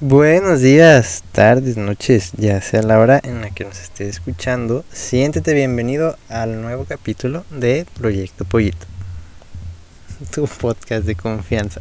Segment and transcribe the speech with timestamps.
[0.00, 5.54] Buenos días, tardes, noches, ya sea la hora en la que nos estés escuchando, siéntete
[5.54, 8.86] bienvenido al nuevo capítulo de Proyecto Pollito,
[10.34, 11.80] tu podcast de confianza.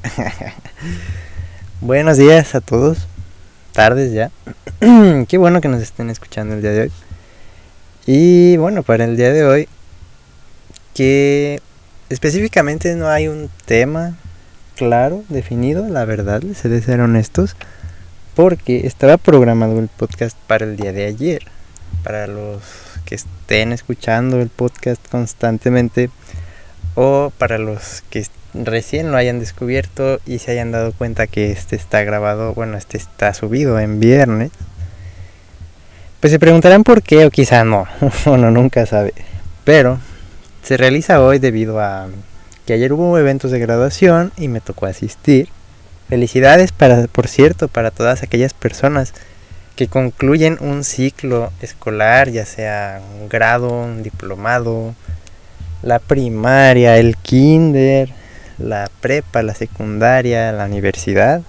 [1.81, 3.05] Buenos días a todos,
[3.73, 4.31] tardes ya,
[5.27, 6.91] qué bueno que nos estén escuchando el día de hoy.
[8.05, 9.67] Y bueno, para el día de hoy,
[10.93, 11.59] que
[12.07, 14.15] específicamente no hay un tema
[14.77, 17.57] claro, definido, la verdad, les he de ser honestos
[18.35, 21.43] porque estaba programado el podcast para el día de ayer.
[22.03, 22.61] Para los
[23.05, 26.09] que estén escuchando el podcast constantemente
[26.95, 31.75] o para los que recién lo hayan descubierto y se hayan dado cuenta que este
[31.75, 34.51] está grabado, bueno, este está subido en viernes.
[36.19, 37.87] Pues se preguntarán por qué o quizá no,
[38.25, 39.13] uno nunca sabe.
[39.63, 39.99] Pero
[40.63, 42.07] se realiza hoy debido a
[42.65, 45.49] que ayer hubo eventos de graduación y me tocó asistir.
[46.09, 49.13] Felicidades para, por cierto, para todas aquellas personas
[49.75, 54.95] que concluyen un ciclo escolar, ya sea un grado, un diplomado,
[55.81, 58.09] la primaria, el kinder,
[58.57, 61.41] la prepa, la secundaria, la universidad.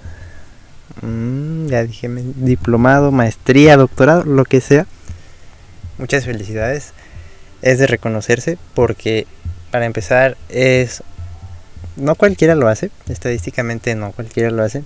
[1.03, 4.87] Mm, ya dije, diplomado, maestría, doctorado, lo que sea.
[5.98, 6.93] Muchas felicidades.
[7.63, 9.27] Es de reconocerse porque
[9.70, 11.03] para empezar es
[11.97, 14.84] no cualquiera lo hace, estadísticamente no cualquiera lo hace.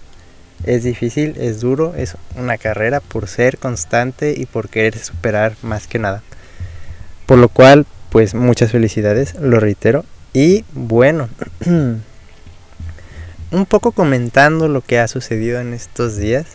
[0.64, 5.86] Es difícil, es duro, es una carrera por ser constante y por querer superar más
[5.86, 6.22] que nada.
[7.26, 10.04] Por lo cual, pues muchas felicidades, lo reitero.
[10.32, 11.28] Y bueno,
[13.50, 16.46] un poco comentando lo que ha sucedido en estos días.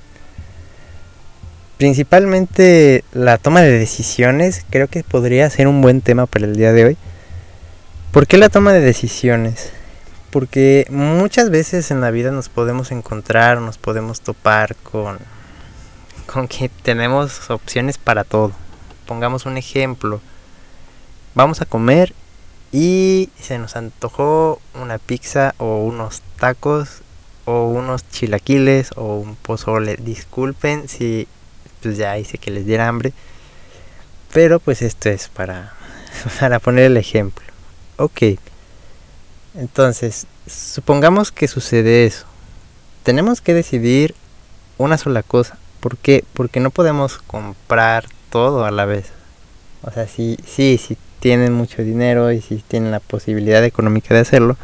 [1.77, 6.71] Principalmente la toma de decisiones creo que podría ser un buen tema para el día
[6.71, 6.97] de hoy.
[8.11, 9.71] ¿Por qué la toma de decisiones?
[10.36, 15.17] Porque muchas veces en la vida nos podemos encontrar, nos podemos topar con,
[16.25, 18.52] con que tenemos opciones para todo.
[19.08, 20.19] Pongamos un ejemplo.
[21.36, 22.13] Vamos a comer
[22.74, 27.01] y se nos antojó una pizza o unos tacos
[27.45, 29.95] o unos chilaquiles o un pozole.
[29.95, 31.29] Disculpen si
[31.81, 33.13] pues ya hice que les diera hambre.
[34.34, 35.75] Pero pues esto es para,
[36.41, 37.45] para poner el ejemplo.
[37.95, 38.22] Ok.
[39.57, 42.25] Entonces, supongamos que sucede eso.
[43.03, 44.16] Tenemos que decidir
[44.77, 45.57] una sola cosa.
[45.79, 46.23] ¿Por qué?
[46.33, 49.05] Porque no podemos comprar todo a la vez.
[49.83, 54.21] O sea, sí, sí, si tienen mucho dinero y si tienen la posibilidad económica de
[54.21, 54.57] hacerlo,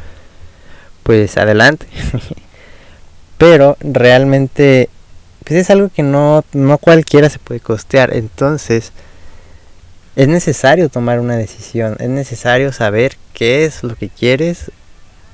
[1.02, 1.86] pues adelante.
[3.38, 4.88] Pero realmente
[5.44, 8.14] pues es algo que no, no cualquiera se puede costear.
[8.14, 8.92] Entonces,
[10.14, 11.96] es necesario tomar una decisión.
[11.98, 14.70] Es necesario saber qué es lo que quieres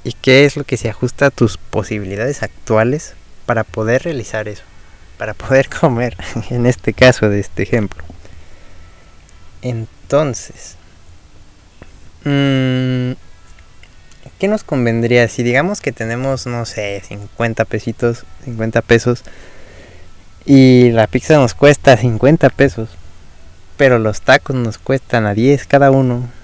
[0.08, 3.12] y qué es lo que se ajusta a tus posibilidades actuales
[3.44, 4.62] para poder realizar eso,
[5.18, 6.16] para poder comer,
[6.48, 8.02] en este caso de este ejemplo.
[9.60, 10.76] Entonces,
[12.24, 13.12] mm,
[14.38, 19.24] ¿qué nos convendría si digamos que tenemos, no sé, 50 pesitos, 50 pesos
[20.46, 22.88] y la pizza nos cuesta 50 pesos,
[23.76, 26.37] pero los tacos nos cuestan a 10 cada uno?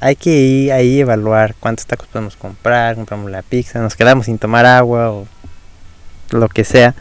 [0.00, 4.38] Hay que ir ahí evaluar cuántos tacos podemos comprar, compramos la pizza, nos quedamos sin
[4.38, 5.26] tomar agua o
[6.30, 6.94] lo que sea.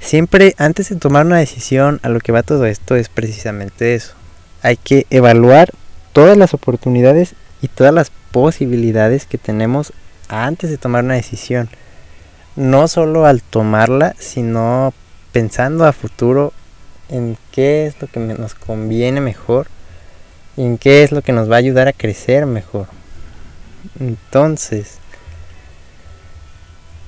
[0.00, 4.14] Siempre antes de tomar una decisión a lo que va todo esto es precisamente eso.
[4.62, 5.72] Hay que evaluar
[6.12, 9.92] todas las oportunidades y todas las posibilidades que tenemos
[10.28, 11.68] antes de tomar una decisión.
[12.54, 14.92] No solo al tomarla, sino
[15.32, 16.52] pensando a futuro
[17.08, 19.68] en qué es lo que nos conviene mejor
[20.58, 22.88] en qué es lo que nos va a ayudar a crecer mejor.
[24.00, 24.98] Entonces,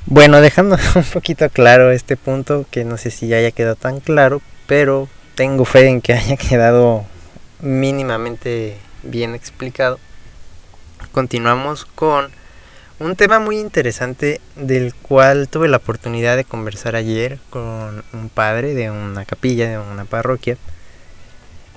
[0.07, 4.01] bueno, dejando un poquito claro este punto, que no sé si ya haya quedado tan
[4.01, 7.05] claro, pero tengo fe en que haya quedado
[7.61, 9.99] mínimamente bien explicado.
[11.13, 12.31] Continuamos con
[13.01, 18.75] un tema muy interesante del cual tuve la oportunidad de conversar ayer con un padre
[18.75, 20.57] de una capilla, de una parroquia,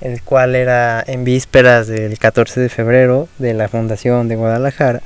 [0.02, 5.02] el cual era en vísperas del 14 de febrero de la Fundación de Guadalajara,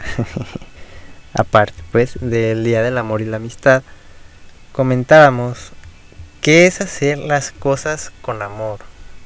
[1.33, 3.83] aparte pues del Día del Amor y la Amistad,
[4.71, 5.71] comentábamos
[6.41, 8.79] qué es hacer las cosas con amor,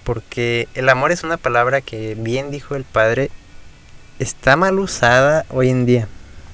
[0.03, 3.29] porque el amor es una palabra que bien dijo el padre,
[4.19, 6.07] está mal usada hoy en día.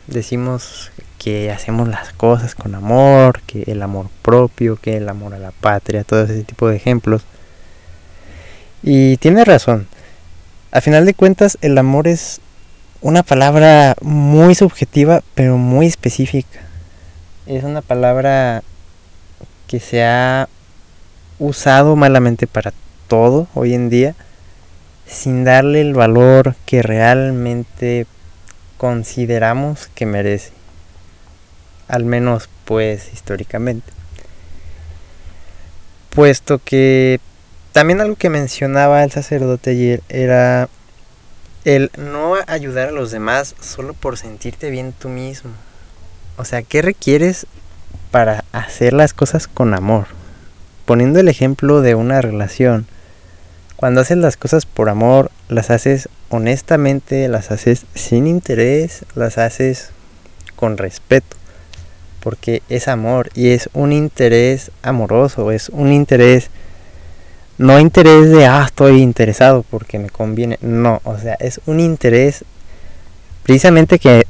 [0.07, 5.39] Decimos que hacemos las cosas con amor, que el amor propio, que el amor a
[5.39, 7.23] la patria, todo ese tipo de ejemplos
[8.83, 9.87] y tiene razón.
[10.71, 12.41] A final de cuentas, el amor es
[13.01, 16.59] una palabra muy subjetiva, pero muy específica.
[17.45, 18.63] Es una palabra
[19.67, 20.49] que se ha
[21.39, 22.73] usado malamente para
[23.07, 24.15] todo hoy en día
[25.07, 28.05] sin darle el valor que realmente
[28.77, 30.51] consideramos que merece.
[31.87, 33.91] Al menos pues históricamente.
[36.09, 37.19] Puesto que
[37.77, 40.67] también algo que mencionaba el sacerdote ayer era
[41.63, 45.51] el no ayudar a los demás solo por sentirte bien tú mismo.
[46.37, 47.45] O sea, ¿qué requieres
[48.09, 50.07] para hacer las cosas con amor?
[50.85, 52.87] Poniendo el ejemplo de una relación,
[53.75, 59.91] cuando haces las cosas por amor, las haces honestamente, las haces sin interés, las haces
[60.55, 61.37] con respeto,
[62.21, 66.49] porque es amor y es un interés amoroso, es un interés
[67.57, 70.57] no interés de, ah, estoy interesado porque me conviene.
[70.61, 72.45] No, o sea, es un interés
[73.43, 74.25] precisamente que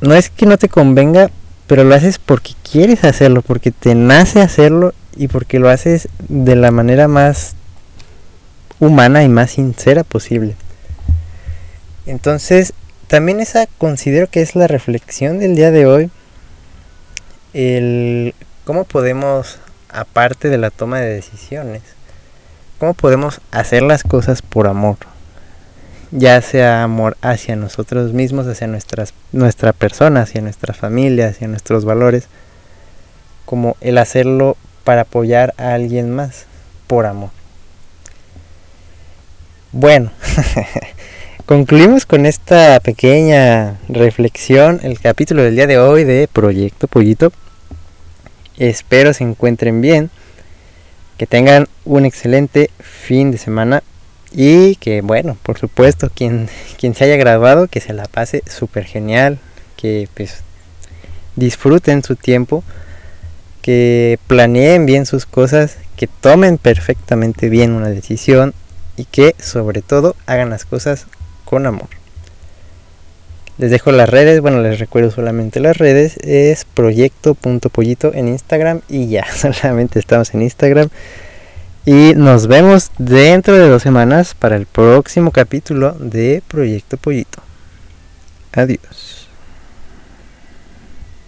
[0.00, 1.30] no es que no te convenga,
[1.66, 6.56] pero lo haces porque quieres hacerlo, porque te nace hacerlo y porque lo haces de
[6.56, 7.54] la manera más
[8.80, 10.56] humana y más sincera posible.
[12.06, 12.74] Entonces,
[13.06, 16.10] también esa considero que es la reflexión del día de hoy.
[17.54, 19.58] El cómo podemos,
[19.88, 21.82] aparte de la toma de decisiones,
[22.78, 24.96] ¿Cómo podemos hacer las cosas por amor?
[26.10, 31.84] Ya sea amor hacia nosotros mismos, hacia nuestras, nuestra persona, hacia nuestra familia, hacia nuestros
[31.84, 32.28] valores,
[33.44, 36.46] como el hacerlo para apoyar a alguien más
[36.86, 37.30] por amor.
[39.70, 40.10] Bueno,
[41.46, 47.32] concluimos con esta pequeña reflexión el capítulo del día de hoy de Proyecto Pollito.
[48.56, 50.10] Espero se encuentren bien
[51.24, 53.82] que tengan un excelente fin de semana
[54.30, 58.84] y que bueno, por supuesto, quien, quien se haya graduado, que se la pase súper
[58.84, 59.38] genial,
[59.74, 60.42] que pues
[61.34, 62.62] disfruten su tiempo,
[63.62, 68.52] que planeen bien sus cosas, que tomen perfectamente bien una decisión
[68.98, 71.06] y que sobre todo hagan las cosas
[71.46, 71.88] con amor.
[73.56, 79.08] Les dejo las redes, bueno, les recuerdo solamente las redes, es proyecto.pollito en Instagram y
[79.08, 80.88] ya, solamente estamos en Instagram.
[81.86, 87.42] Y nos vemos dentro de dos semanas para el próximo capítulo de Proyecto Pollito.
[88.52, 89.23] Adiós.